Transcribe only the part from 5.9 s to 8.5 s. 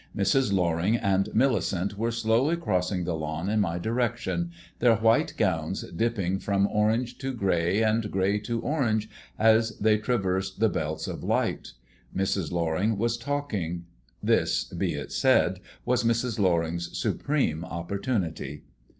dipping from orange to grey and grey